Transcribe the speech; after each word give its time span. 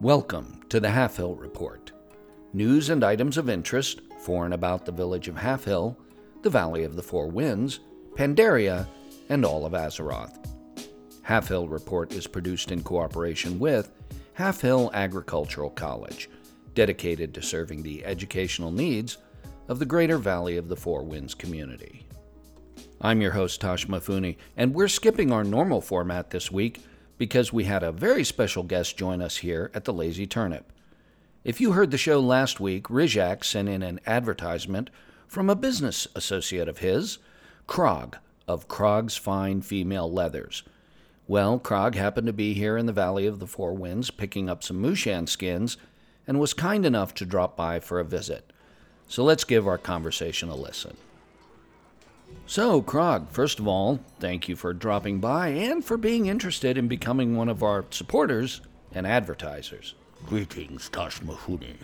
Welcome 0.00 0.60
to 0.68 0.78
the 0.78 0.86
Halfhill 0.86 1.40
Report. 1.40 1.90
News 2.52 2.88
and 2.90 3.02
items 3.02 3.36
of 3.36 3.50
interest 3.50 4.00
for 4.20 4.44
and 4.44 4.54
about 4.54 4.86
the 4.86 4.92
village 4.92 5.26
of 5.26 5.34
Halfhill, 5.34 5.96
the 6.42 6.50
Valley 6.50 6.84
of 6.84 6.94
the 6.94 7.02
Four 7.02 7.26
Winds, 7.26 7.80
Pandaria, 8.14 8.86
and 9.28 9.44
all 9.44 9.66
of 9.66 9.72
Azeroth. 9.72 10.38
Halfhill 11.22 11.68
Report 11.68 12.12
is 12.12 12.28
produced 12.28 12.70
in 12.70 12.84
cooperation 12.84 13.58
with 13.58 13.90
Halfhill 14.38 14.92
Agricultural 14.92 15.70
College, 15.70 16.30
dedicated 16.74 17.34
to 17.34 17.42
serving 17.42 17.82
the 17.82 18.04
educational 18.04 18.70
needs 18.70 19.18
of 19.66 19.80
the 19.80 19.84
greater 19.84 20.18
Valley 20.18 20.58
of 20.58 20.68
the 20.68 20.76
Four 20.76 21.02
Winds 21.02 21.34
community. 21.34 22.06
I'm 23.00 23.20
your 23.20 23.32
host, 23.32 23.60
Toshmifune, 23.60 24.36
and 24.56 24.72
we're 24.72 24.86
skipping 24.86 25.32
our 25.32 25.42
normal 25.42 25.80
format 25.80 26.30
this 26.30 26.52
week 26.52 26.82
because 27.18 27.52
we 27.52 27.64
had 27.64 27.82
a 27.82 27.92
very 27.92 28.24
special 28.24 28.62
guest 28.62 28.96
join 28.96 29.20
us 29.20 29.38
here 29.38 29.70
at 29.74 29.84
the 29.84 29.92
Lazy 29.92 30.26
Turnip. 30.26 30.72
If 31.44 31.60
you 31.60 31.72
heard 31.72 31.90
the 31.90 31.98
show 31.98 32.20
last 32.20 32.60
week, 32.60 32.84
Rizak 32.84 33.44
sent 33.44 33.68
in 33.68 33.82
an 33.82 34.00
advertisement 34.06 34.90
from 35.26 35.50
a 35.50 35.56
business 35.56 36.06
associate 36.14 36.68
of 36.68 36.78
his, 36.78 37.18
Crogg, 37.66 38.14
of 38.46 38.68
Crogg's 38.68 39.16
Fine 39.16 39.62
Female 39.62 40.10
Leathers. 40.10 40.62
Well, 41.26 41.58
Crogg 41.58 41.94
happened 41.94 42.26
to 42.28 42.32
be 42.32 42.54
here 42.54 42.78
in 42.78 42.86
the 42.86 42.92
Valley 42.92 43.26
of 43.26 43.38
the 43.38 43.46
Four 43.46 43.74
Winds 43.74 44.10
picking 44.10 44.48
up 44.48 44.62
some 44.62 44.82
Mushan 44.82 45.28
skins 45.28 45.76
and 46.26 46.40
was 46.40 46.54
kind 46.54 46.86
enough 46.86 47.12
to 47.14 47.26
drop 47.26 47.56
by 47.56 47.80
for 47.80 48.00
a 48.00 48.04
visit. 48.04 48.52
So 49.08 49.24
let's 49.24 49.44
give 49.44 49.66
our 49.66 49.78
conversation 49.78 50.48
a 50.48 50.54
listen. 50.54 50.96
So, 52.46 52.80
Crogg, 52.80 53.28
first 53.30 53.58
of 53.58 53.68
all, 53.68 54.00
thank 54.20 54.48
you 54.48 54.56
for 54.56 54.72
dropping 54.72 55.20
by 55.20 55.48
and 55.48 55.84
for 55.84 55.98
being 55.98 56.26
interested 56.26 56.78
in 56.78 56.88
becoming 56.88 57.36
one 57.36 57.50
of 57.50 57.62
our 57.62 57.84
supporters 57.90 58.62
and 58.94 59.06
advertisers. 59.06 59.94
Greetings, 60.24 60.88
Toshmifune. 60.88 61.76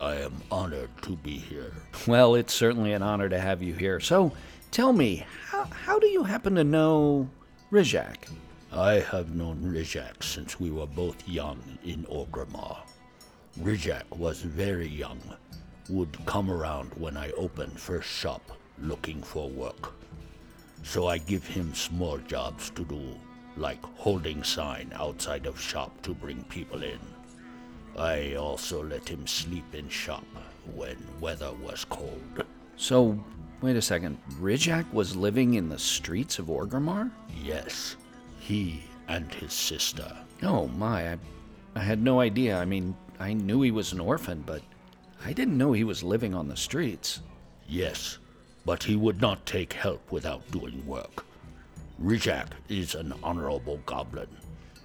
I 0.00 0.14
am 0.14 0.32
honored 0.50 0.88
to 1.02 1.16
be 1.16 1.36
here. 1.36 1.74
Well, 2.06 2.34
it's 2.34 2.54
certainly 2.54 2.94
an 2.94 3.02
honor 3.02 3.28
to 3.28 3.38
have 3.38 3.62
you 3.62 3.74
here. 3.74 4.00
So, 4.00 4.32
tell 4.70 4.94
me, 4.94 5.26
how, 5.44 5.64
how 5.64 5.98
do 5.98 6.06
you 6.06 6.24
happen 6.24 6.54
to 6.54 6.64
know 6.64 7.28
Rizak? 7.70 8.30
I 8.72 8.94
have 8.94 9.34
known 9.34 9.60
Rizak 9.62 10.22
since 10.22 10.58
we 10.58 10.70
were 10.70 10.86
both 10.86 11.28
young 11.28 11.60
in 11.84 12.04
Orgrimmar. 12.04 12.78
Rizak 13.60 14.10
was 14.16 14.40
very 14.40 14.88
young, 14.88 15.20
would 15.90 16.16
come 16.24 16.50
around 16.50 16.94
when 16.94 17.18
I 17.18 17.32
opened 17.32 17.78
first 17.78 18.08
shop 18.08 18.40
looking 18.82 19.22
for 19.22 19.48
work. 19.48 19.92
So 20.82 21.06
I 21.06 21.18
give 21.18 21.46
him 21.46 21.74
small 21.74 22.18
jobs 22.18 22.70
to 22.70 22.84
do, 22.84 23.02
like 23.56 23.82
holding 23.96 24.42
sign 24.42 24.92
outside 24.94 25.46
of 25.46 25.60
shop 25.60 26.00
to 26.02 26.14
bring 26.14 26.42
people 26.44 26.82
in. 26.82 26.98
I 27.98 28.34
also 28.34 28.82
let 28.82 29.08
him 29.08 29.26
sleep 29.26 29.74
in 29.74 29.88
shop 29.88 30.24
when 30.74 30.96
weather 31.20 31.52
was 31.62 31.84
cold. 31.84 32.44
So, 32.76 33.22
wait 33.60 33.76
a 33.76 33.82
second. 33.82 34.18
Rizak 34.40 34.90
was 34.92 35.16
living 35.16 35.54
in 35.54 35.68
the 35.68 35.78
streets 35.78 36.38
of 36.38 36.46
Orgrimmar? 36.46 37.10
Yes, 37.42 37.96
he 38.38 38.82
and 39.08 39.32
his 39.34 39.52
sister. 39.52 40.16
Oh 40.42 40.68
my, 40.68 41.12
I, 41.12 41.18
I 41.74 41.80
had 41.80 42.02
no 42.02 42.20
idea. 42.20 42.56
I 42.56 42.64
mean, 42.64 42.96
I 43.18 43.34
knew 43.34 43.60
he 43.60 43.70
was 43.70 43.92
an 43.92 44.00
orphan, 44.00 44.42
but 44.46 44.62
I 45.24 45.32
didn't 45.32 45.58
know 45.58 45.72
he 45.72 45.84
was 45.84 46.02
living 46.02 46.34
on 46.34 46.48
the 46.48 46.56
streets. 46.56 47.20
Yes, 47.68 48.18
but 48.64 48.84
he 48.84 48.96
would 48.96 49.20
not 49.20 49.46
take 49.46 49.72
help 49.72 50.10
without 50.12 50.48
doing 50.50 50.86
work. 50.86 51.24
Rizak 52.02 52.48
is 52.68 52.94
an 52.94 53.12
honorable 53.22 53.80
goblin 53.86 54.28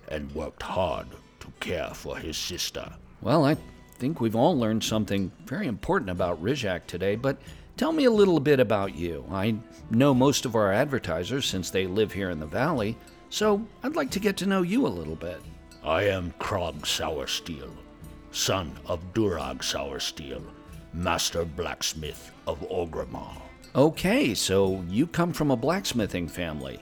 and 0.10 0.32
worked 0.34 0.64
hard 0.64 1.08
to 1.40 1.48
care 1.60 1.92
for 1.94 2.18
his 2.18 2.38
sister. 2.38 2.92
Well, 3.22 3.46
I 3.46 3.58
think 3.98 4.20
we've 4.20 4.36
all 4.36 4.58
learned 4.58 4.84
something 4.84 5.32
very 5.46 5.68
important 5.68 6.10
about 6.10 6.44
Rizak 6.44 6.86
today, 6.88 7.16
but 7.16 7.38
tell 7.78 7.92
me 7.92 8.06
a 8.06 8.12
little 8.12 8.40
bit 8.40 8.60
about 8.60 8.96
you. 8.96 9.26
I 9.32 9.56
know 9.90 10.14
most 10.14 10.46
of 10.46 10.56
our 10.56 10.72
advertisers 10.72 11.46
since 11.46 11.70
they 11.70 11.88
live 11.88 12.12
here 12.12 12.30
in 12.30 12.40
the 12.40 12.46
valley, 12.46 12.98
so 13.30 13.66
I'd 13.84 13.96
like 13.96 14.12
to 14.12 14.20
get 14.20 14.38
to 14.38 14.46
know 14.46 14.62
you 14.62 14.86
a 14.86 14.90
little 14.90 15.16
bit. 15.16 15.42
I 15.84 16.04
am 16.04 16.34
Crogg 16.40 16.82
Soursteel, 16.82 17.72
son 18.32 18.74
of 18.88 19.14
Durag 19.14 19.60
Soursteel, 19.60 20.44
master 20.94 21.46
blacksmith 21.46 22.32
of 22.48 22.60
Orgrimmar. 22.70 23.42
Okay, 23.76 24.34
so 24.34 24.86
you 24.88 25.06
come 25.06 25.34
from 25.34 25.52
a 25.52 25.58
blacksmithing 25.58 26.30
family. 26.30 26.80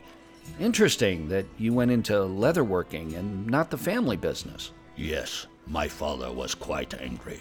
Interesting 0.60 1.28
that 1.30 1.48
you 1.58 1.74
went 1.74 1.90
into 1.90 2.14
leatherworking 2.14 3.16
and 3.16 3.48
not 3.48 3.72
the 3.72 3.78
family 3.80 4.16
business. 4.16 4.72
Yes, 4.96 5.48
my 5.66 5.88
father 5.88 6.32
was 6.32 6.54
quite 6.54 6.94
angry. 7.02 7.40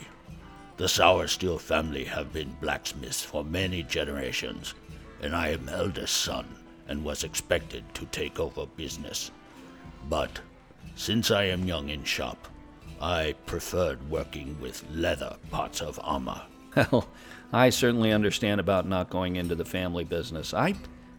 The 0.79 0.87
Soursteel 0.87 1.61
family 1.61 2.05
have 2.05 2.33
been 2.33 2.57
blacksmiths 2.63 3.23
for 3.23 3.45
many 3.45 3.83
generations, 3.83 4.73
and 5.21 5.37
I 5.37 5.49
am 5.49 5.69
eldest 5.69 6.17
son 6.23 6.47
and 6.89 7.05
was 7.05 7.23
expected 7.23 7.85
to 7.93 8.07
take 8.07 8.41
over 8.41 8.65
business. 8.65 9.33
But 10.09 10.41
since 10.97 11.31
I 11.31 11.45
am 11.45 11.67
young 11.67 11.91
in 11.91 12.05
shop, 12.05 12.49
I 13.03 13.35
preferred 13.45 14.09
working 14.09 14.59
with 14.63 14.83
leather 14.91 15.37
parts 15.51 15.83
of 15.83 16.01
armor. 16.03 16.41
Well, 16.75 17.09
I 17.53 17.71
certainly 17.71 18.13
understand 18.13 18.61
about 18.61 18.89
not 18.89 19.11
going 19.11 19.37
into 19.37 19.55
the 19.55 19.65
family 19.65 20.05
business. 20.05 20.55
I 20.55 20.75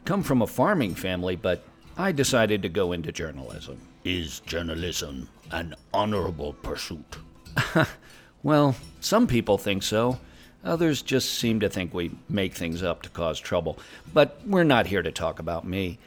come 0.06 0.24
from 0.24 0.42
a 0.42 0.48
farming 0.48 0.96
family, 0.96 1.36
but 1.36 1.64
I 1.98 2.12
decided 2.12 2.64
to 2.64 2.70
go 2.70 2.92
into 2.92 3.12
journalism. 3.12 3.80
Is 4.04 4.40
journalism 4.42 5.30
an 5.52 5.76
honorable 5.94 6.54
pursuit? 6.54 7.18
Well, 8.44 8.76
some 9.00 9.26
people 9.26 9.58
think 9.58 9.84
so. 9.84 10.20
Others 10.66 11.02
just 11.02 11.34
seem 11.40 11.62
to 11.62 11.70
think 11.70 11.94
we 11.94 12.12
make 12.28 12.54
things 12.54 12.84
up 12.84 13.02
to 13.04 13.10
cause 13.10 13.40
trouble. 13.40 13.80
But 14.14 14.40
we're 14.46 14.66
not 14.66 14.88
here 14.88 15.02
to 15.02 15.12
talk 15.12 15.40
about 15.40 15.66
me. 15.66 15.98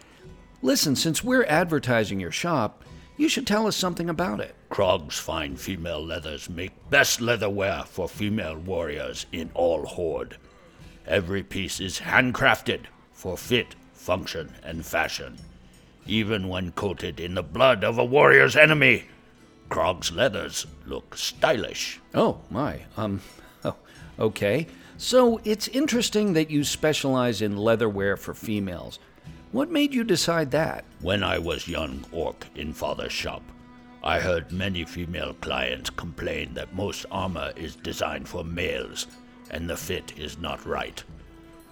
Listen, 0.62 0.96
since 0.96 1.24
we're 1.24 1.44
advertising 1.44 2.20
your 2.20 2.30
shop, 2.30 2.84
you 3.16 3.28
should 3.28 3.46
tell 3.46 3.66
us 3.66 3.76
something 3.76 4.08
about 4.08 4.40
it. 4.40 4.54
Crogg's 4.68 5.18
fine 5.18 5.56
female 5.56 6.04
leathers 6.04 6.50
make 6.50 6.90
best 6.90 7.20
leatherware 7.20 7.86
for 7.86 8.08
female 8.08 8.56
warriors 8.56 9.26
in 9.32 9.50
all 9.54 9.86
Horde. 9.86 10.36
Every 11.06 11.42
piece 11.42 11.80
is 11.80 12.00
handcrafted 12.00 12.86
for 13.12 13.36
fit, 13.36 13.74
function, 13.92 14.52
and 14.62 14.84
fashion. 14.84 15.38
Even 16.06 16.48
when 16.48 16.72
coated 16.72 17.18
in 17.18 17.34
the 17.34 17.42
blood 17.42 17.84
of 17.84 17.98
a 17.98 18.04
warrior's 18.04 18.56
enemy, 18.56 19.04
Crogg's 19.68 20.12
leathers 20.12 20.66
look 20.84 21.16
stylish. 21.16 22.00
Oh, 22.14 22.40
my. 22.50 22.82
Um, 22.96 23.20
oh, 23.64 23.76
okay. 24.18 24.66
So 24.98 25.40
it's 25.44 25.68
interesting 25.68 26.32
that 26.34 26.50
you 26.50 26.64
specialize 26.64 27.42
in 27.42 27.56
leatherware 27.56 28.18
for 28.18 28.34
females. 28.34 28.98
What 29.52 29.70
made 29.70 29.94
you 29.94 30.04
decide 30.04 30.50
that? 30.50 30.84
When 31.00 31.22
I 31.22 31.38
was 31.38 31.68
young 31.68 32.04
orc 32.10 32.46
in 32.56 32.72
father's 32.72 33.12
shop, 33.12 33.42
I 34.02 34.20
heard 34.20 34.50
many 34.52 34.84
female 34.84 35.34
clients 35.34 35.90
complain 35.90 36.54
that 36.54 36.74
most 36.74 37.06
armor 37.10 37.52
is 37.56 37.76
designed 37.76 38.28
for 38.28 38.44
males 38.44 39.06
and 39.50 39.70
the 39.70 39.76
fit 39.76 40.12
is 40.18 40.38
not 40.38 40.66
right. 40.66 41.02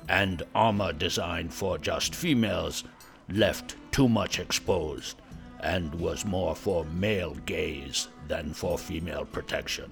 And 0.09 0.43
armor 0.55 0.93
designed 0.93 1.53
for 1.53 1.77
just 1.79 2.15
females 2.15 2.85
left 3.29 3.77
too 3.91 4.09
much 4.09 4.39
exposed 4.39 5.17
and 5.61 5.95
was 5.95 6.25
more 6.25 6.55
for 6.55 6.85
male 6.85 7.35
gaze 7.47 8.09
than 8.29 8.53
for 8.53 8.79
female 8.79 9.25
protection. 9.25 9.91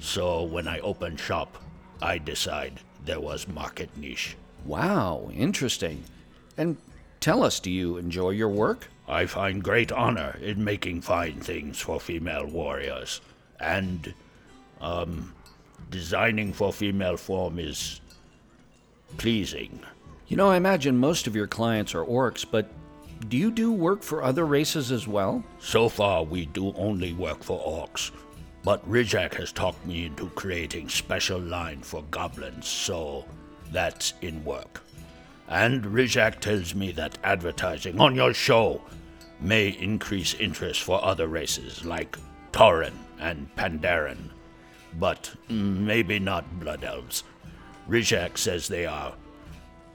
So 0.00 0.44
when 0.44 0.66
I 0.66 0.78
opened 0.80 1.20
shop, 1.20 1.58
I 2.00 2.18
decided 2.18 2.80
there 3.04 3.20
was 3.20 3.48
market 3.48 3.94
niche. 3.96 4.36
Wow, 4.64 5.30
interesting. 5.32 6.04
And 6.56 6.76
tell 7.22 7.42
us, 7.42 7.60
do 7.60 7.70
you 7.70 7.96
enjoy 7.96 8.30
your 8.30 8.48
work? 8.48 8.88
I 9.08 9.26
find 9.26 9.62
great 9.62 9.92
honor 9.92 10.38
in 10.42 10.62
making 10.62 11.02
fine 11.02 11.40
things 11.40 11.80
for 11.80 12.00
female 12.00 12.46
warriors, 12.46 13.20
and 13.60 14.12
um, 14.80 15.32
designing 15.90 16.52
for 16.52 16.72
female 16.72 17.16
form 17.16 17.58
is 17.58 18.00
pleasing. 19.16 19.80
You 20.26 20.36
know, 20.36 20.50
I 20.50 20.56
imagine 20.56 20.96
most 20.96 21.26
of 21.26 21.36
your 21.36 21.46
clients 21.46 21.94
are 21.94 22.04
orcs, 22.04 22.44
but 22.50 22.70
do 23.28 23.36
you 23.36 23.50
do 23.50 23.70
work 23.72 24.02
for 24.02 24.22
other 24.22 24.44
races 24.44 24.90
as 24.90 25.06
well? 25.06 25.44
So 25.60 25.88
far, 25.88 26.24
we 26.24 26.46
do 26.46 26.72
only 26.74 27.12
work 27.12 27.44
for 27.44 27.60
orcs, 27.60 28.10
but 28.64 28.88
Rizak 28.90 29.34
has 29.34 29.52
talked 29.52 29.84
me 29.86 30.06
into 30.06 30.28
creating 30.30 30.88
special 30.88 31.38
line 31.38 31.82
for 31.82 32.02
goblins, 32.10 32.66
so 32.66 33.24
that's 33.70 34.14
in 34.22 34.44
work. 34.44 34.82
And 35.48 35.84
Rizak 35.84 36.40
tells 36.40 36.74
me 36.74 36.92
that 36.92 37.18
advertising 37.24 38.00
on 38.00 38.14
your 38.14 38.32
show 38.32 38.80
may 39.40 39.68
increase 39.68 40.34
interest 40.34 40.82
for 40.82 41.04
other 41.04 41.26
races 41.26 41.84
like 41.84 42.16
Tauren 42.52 42.94
and 43.18 43.54
Pandaren, 43.56 44.30
but 44.98 45.34
maybe 45.48 46.18
not 46.18 46.60
Blood 46.60 46.84
Elves. 46.84 47.24
Rizak 47.88 48.38
says 48.38 48.68
they 48.68 48.86
are 48.86 49.14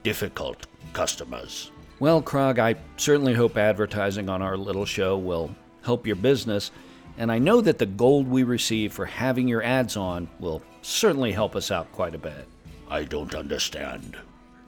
difficult 0.02 0.66
customers. 0.92 1.70
Well, 2.00 2.22
Crogg, 2.22 2.58
I 2.58 2.76
certainly 2.96 3.34
hope 3.34 3.56
advertising 3.56 4.28
on 4.28 4.42
our 4.42 4.56
little 4.56 4.84
show 4.84 5.18
will 5.18 5.54
help 5.82 6.06
your 6.06 6.16
business. 6.16 6.70
and 7.16 7.32
I 7.32 7.38
know 7.38 7.60
that 7.60 7.78
the 7.78 7.86
gold 7.86 8.28
we 8.28 8.44
receive 8.44 8.92
for 8.92 9.04
having 9.04 9.48
your 9.48 9.62
ads 9.62 9.96
on 9.96 10.28
will 10.38 10.62
certainly 10.82 11.32
help 11.32 11.56
us 11.56 11.72
out 11.72 11.90
quite 11.90 12.14
a 12.14 12.18
bit. 12.18 12.46
I 12.88 13.02
don't 13.04 13.34
understand. 13.34 14.16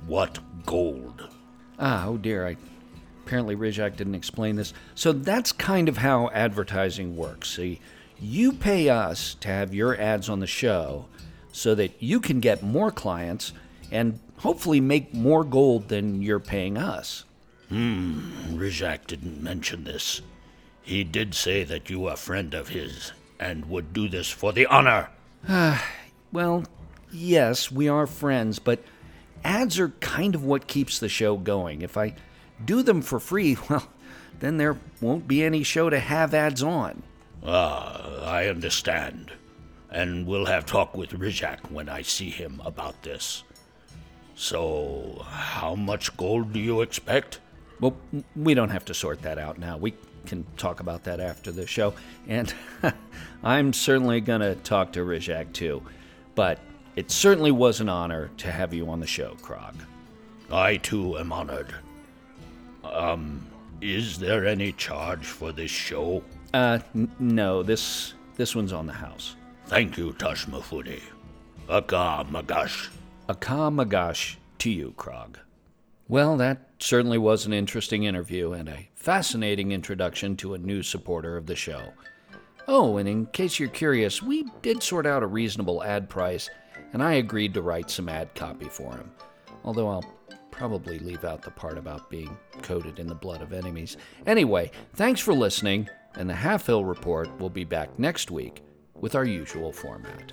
What 0.07 0.39
gold? 0.67 1.29
Ah, 1.79 2.07
oh 2.07 2.17
dear, 2.17 2.47
I 2.47 2.57
apparently 3.25 3.57
Rizak 3.57 3.97
didn't 3.97 4.15
explain 4.15 4.57
this. 4.57 4.73
So 4.95 5.13
that's 5.13 5.53
kind 5.53 5.89
of 5.89 5.99
how 5.99 6.31
advertising 6.31 7.17
works. 7.17 7.51
See, 7.51 7.81
you 8.19 8.53
pay 8.53 8.89
us 8.89 9.35
to 9.37 9.49
have 9.49 9.75
your 9.75 9.97
ads 9.99 10.29
on 10.29 10.41
the 10.41 10.47
show 10.47 11.07
so 11.53 11.75
that 11.75 12.03
you 12.03 12.21
can 12.21 12.41
get 12.41 12.63
more 12.63 12.91
clients 12.91 13.53
and 13.91 14.19
hopefully 14.39 14.81
make 14.81 15.15
more 15.15 15.45
gold 15.45 15.89
than 15.89 16.23
you're 16.23 16.41
paying 16.41 16.77
us. 16.77 17.25
Hmm, 17.69 18.57
Rizak 18.57 19.07
didn't 19.07 19.43
mention 19.43 19.85
this. 19.85 20.23
He 20.83 21.05
did 21.05 21.35
say 21.35 21.63
that 21.65 21.89
you 21.89 22.07
are 22.07 22.15
a 22.15 22.17
friend 22.17 22.53
of 22.53 22.69
his 22.69 23.13
and 23.39 23.67
would 23.67 23.93
do 23.93 24.09
this 24.09 24.29
for 24.29 24.53
the 24.53 24.67
honor. 24.67 25.11
Ah, 25.49 25.87
well, 26.33 26.65
yes, 27.13 27.71
we 27.71 27.89
are 27.89 28.07
friends, 28.07 28.59
but 28.59 28.83
ads 29.45 29.79
are 29.79 29.91
kind 30.01 30.35
of 30.35 30.45
what 30.45 30.67
keeps 30.67 30.99
the 30.99 31.09
show 31.09 31.37
going. 31.37 31.83
If 31.83 31.97
I 31.97 32.15
do 32.65 32.83
them 32.83 33.03
for 33.03 33.21
free, 33.21 33.57
well, 33.69 33.89
then 34.39 34.57
there 34.57 34.79
won't 35.01 35.29
be 35.29 35.43
any 35.43 35.63
show 35.63 35.91
to 35.91 35.99
have 35.99 36.35
ads 36.35 36.63
on. 36.63 37.03
Ah, 37.45 38.23
I 38.25 38.49
understand. 38.49 39.33
And 39.91 40.27
we'll 40.27 40.47
have 40.47 40.67
talk 40.67 40.97
with 40.97 41.11
Rizak 41.11 41.71
when 41.71 41.89
I 41.89 42.03
see 42.03 42.31
him 42.31 42.63
about 42.65 43.03
this. 43.03 43.43
So, 44.37 45.25
how 45.29 45.75
much 45.75 46.17
gold 46.17 46.53
do 46.53 46.61
you 46.61 46.81
expect? 46.81 47.41
Well, 47.81 47.97
we 48.37 48.55
don't 48.55 48.71
have 48.71 48.85
to 48.87 48.95
sort 48.95 49.23
that 49.23 49.39
out 49.39 49.59
now. 49.59 49.77
We 49.77 49.95
can 50.27 50.47
talk 50.57 50.81
about 50.81 51.05
that 51.05 51.21
after 51.21 51.51
the 51.51 51.67
show. 51.67 51.95
And 52.29 52.53
I'm 53.43 53.73
certainly 53.73 54.21
going 54.21 54.41
to 54.41 54.55
talk 54.55 54.93
to 54.93 55.01
Rizak 55.01 55.53
too. 55.53 55.83
But 56.35 56.59
it 56.97 57.11
certainly 57.11 57.51
was 57.51 57.81
an 57.81 57.89
honor 57.89 58.31
to 58.39 58.51
have 58.51 58.75
you 58.75 58.89
on 58.89 59.01
the 59.01 59.07
show, 59.07 59.37
Crogg. 59.43 59.75
I 60.51 60.79
too 60.79 61.19
am 61.19 61.33
honored. 61.33 61.75
Um, 62.85 63.47
is 63.81 64.19
there 64.19 64.47
any 64.47 64.73
charge 64.73 65.25
for 65.27 65.53
this 65.53 65.71
show? 65.71 66.23
Uh, 66.53 66.81
n- 66.95 67.11
no. 67.19 67.63
This 67.63 68.15
this 68.37 68.57
one's 68.57 68.73
on 68.73 68.87
the 68.87 68.93
house. 68.93 69.37
Thank 69.67 69.97
you, 69.97 70.13
Tashmafudi. 70.15 71.01
Aka 71.69 72.25
Magash. 72.25 72.89
Aka 73.29 73.71
Magash 73.71 74.37
to 74.59 74.71
you, 74.71 74.93
Crogg. 74.97 75.37
Well, 76.09 76.37
that 76.39 76.71
certainly 76.81 77.19
was 77.19 77.47
an 77.47 77.53
interesting 77.53 78.03
interview 78.03 78.53
and 78.53 78.69
a 78.69 78.89
fascinating 78.95 79.71
introduction 79.71 80.37
to 80.39 80.55
a 80.55 80.59
new 80.59 80.83
supporter 80.83 81.37
of 81.37 81.47
the 81.47 81.55
show. 81.55 81.93
Oh, 82.67 82.97
and 82.97 83.09
in 83.09 83.27
case 83.27 83.61
you're 83.61 83.69
curious, 83.69 84.21
we 84.21 84.45
did 84.63 84.83
sort 84.83 85.07
out 85.07 85.23
a 85.23 85.27
reasonable 85.27 85.85
ad 85.85 86.09
price, 86.09 86.51
and 86.93 87.03
I 87.03 87.15
agreed 87.15 87.55
to 87.55 87.63
write 87.63 87.91
some 87.91 88.09
ad 88.09 88.35
copy 88.35 88.67
for 88.67 88.93
him. 88.93 89.11
Although 89.65 89.89
I'll 89.89 90.05
probably 90.51 90.99
leave 90.99 91.25
out 91.25 91.43
the 91.43 91.51
part 91.51 91.79
about 91.79 92.11
being 92.11 92.37
coated 92.63 92.99
in 92.99 93.07
the 93.07 93.15
blood 93.15 93.41
of 93.41 93.53
enemies. 93.53 93.97
Anyway, 94.27 94.71
thanks 94.95 95.21
for 95.21 95.33
listening, 95.33 95.89
and 96.17 96.29
the 96.29 96.35
Halfhill 96.35 96.87
Report 96.87 97.29
will 97.39 97.51
be 97.51 97.65
back 97.65 97.99
next 97.99 98.31
week 98.31 98.63
with 98.95 99.15
our 99.15 99.25
usual 99.25 99.73
format. 99.73 100.33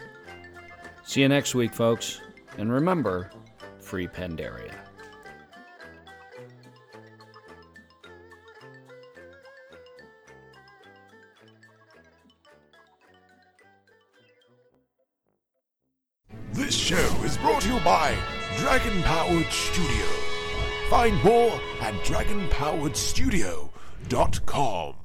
See 1.03 1.21
you 1.21 1.29
next 1.29 1.55
week, 1.55 1.73
folks, 1.73 2.19
and 2.57 2.71
remember, 2.71 3.31
free 3.79 4.07
Pandaria. 4.07 4.86
This 16.57 16.73
show 16.73 17.05
is 17.23 17.37
brought 17.37 17.61
to 17.61 17.71
you 17.71 17.79
by 17.81 18.17
Dragon 18.57 19.03
Powered 19.03 19.45
Studio. 19.51 20.05
Find 20.89 21.23
more 21.23 21.51
at 21.81 21.93
dragonpoweredstudio.com. 22.03 24.95